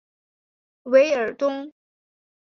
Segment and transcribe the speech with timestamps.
[0.81, 1.71] 韦尔东。